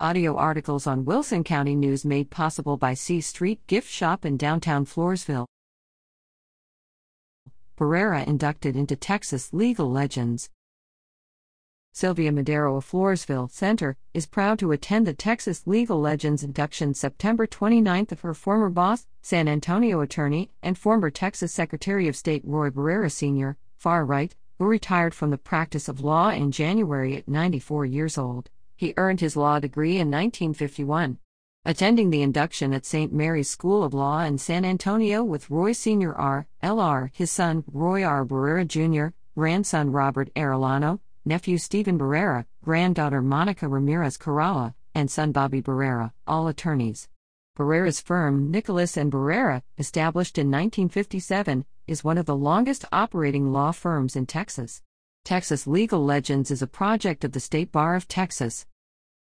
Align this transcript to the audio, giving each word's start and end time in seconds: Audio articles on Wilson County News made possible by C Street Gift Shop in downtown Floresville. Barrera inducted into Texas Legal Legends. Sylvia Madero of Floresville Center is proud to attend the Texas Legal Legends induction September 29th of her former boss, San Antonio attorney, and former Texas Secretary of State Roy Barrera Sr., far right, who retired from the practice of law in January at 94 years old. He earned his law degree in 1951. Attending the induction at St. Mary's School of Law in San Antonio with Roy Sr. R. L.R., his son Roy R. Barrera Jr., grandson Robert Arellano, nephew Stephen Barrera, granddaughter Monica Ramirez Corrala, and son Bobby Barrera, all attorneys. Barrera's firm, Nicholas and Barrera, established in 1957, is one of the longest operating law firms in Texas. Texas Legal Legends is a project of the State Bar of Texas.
Audio 0.00 0.34
articles 0.34 0.88
on 0.88 1.04
Wilson 1.04 1.44
County 1.44 1.76
News 1.76 2.04
made 2.04 2.28
possible 2.28 2.76
by 2.76 2.94
C 2.94 3.20
Street 3.20 3.64
Gift 3.68 3.88
Shop 3.88 4.24
in 4.24 4.36
downtown 4.36 4.84
Floresville. 4.84 5.46
Barrera 7.78 8.26
inducted 8.26 8.74
into 8.74 8.96
Texas 8.96 9.52
Legal 9.52 9.88
Legends. 9.88 10.50
Sylvia 11.92 12.32
Madero 12.32 12.74
of 12.74 12.90
Floresville 12.90 13.48
Center 13.48 13.96
is 14.12 14.26
proud 14.26 14.58
to 14.58 14.72
attend 14.72 15.06
the 15.06 15.14
Texas 15.14 15.64
Legal 15.64 16.00
Legends 16.00 16.42
induction 16.42 16.92
September 16.92 17.46
29th 17.46 18.10
of 18.10 18.22
her 18.22 18.34
former 18.34 18.70
boss, 18.70 19.06
San 19.22 19.46
Antonio 19.46 20.00
attorney, 20.00 20.50
and 20.60 20.76
former 20.76 21.08
Texas 21.08 21.52
Secretary 21.52 22.08
of 22.08 22.16
State 22.16 22.42
Roy 22.44 22.68
Barrera 22.68 23.12
Sr., 23.12 23.56
far 23.76 24.04
right, 24.04 24.34
who 24.58 24.64
retired 24.64 25.14
from 25.14 25.30
the 25.30 25.38
practice 25.38 25.88
of 25.88 26.00
law 26.00 26.30
in 26.30 26.50
January 26.50 27.16
at 27.16 27.28
94 27.28 27.86
years 27.86 28.18
old. 28.18 28.50
He 28.76 28.94
earned 28.96 29.20
his 29.20 29.36
law 29.36 29.60
degree 29.60 29.92
in 29.92 30.10
1951. 30.10 31.18
Attending 31.64 32.10
the 32.10 32.22
induction 32.22 32.74
at 32.74 32.84
St. 32.84 33.12
Mary's 33.12 33.48
School 33.48 33.82
of 33.82 33.94
Law 33.94 34.20
in 34.20 34.36
San 34.36 34.64
Antonio 34.64 35.24
with 35.24 35.48
Roy 35.48 35.72
Sr. 35.72 36.14
R. 36.14 36.46
L.R., 36.60 37.10
his 37.14 37.30
son 37.30 37.64
Roy 37.72 38.02
R. 38.04 38.24
Barrera 38.24 38.66
Jr., 38.66 39.14
grandson 39.34 39.90
Robert 39.90 40.32
Arellano, 40.34 41.00
nephew 41.24 41.56
Stephen 41.56 41.98
Barrera, 41.98 42.44
granddaughter 42.62 43.22
Monica 43.22 43.66
Ramirez 43.66 44.18
Corrala, 44.18 44.74
and 44.94 45.10
son 45.10 45.32
Bobby 45.32 45.62
Barrera, 45.62 46.12
all 46.26 46.48
attorneys. 46.48 47.08
Barrera's 47.56 48.00
firm, 48.00 48.50
Nicholas 48.50 48.96
and 48.96 49.10
Barrera, 49.10 49.62
established 49.78 50.36
in 50.36 50.48
1957, 50.48 51.64
is 51.86 52.04
one 52.04 52.18
of 52.18 52.26
the 52.26 52.36
longest 52.36 52.84
operating 52.92 53.52
law 53.52 53.70
firms 53.70 54.16
in 54.16 54.26
Texas. 54.26 54.82
Texas 55.24 55.66
Legal 55.66 56.04
Legends 56.04 56.50
is 56.50 56.60
a 56.60 56.66
project 56.66 57.24
of 57.24 57.32
the 57.32 57.40
State 57.40 57.72
Bar 57.72 57.94
of 57.94 58.06
Texas. 58.06 58.66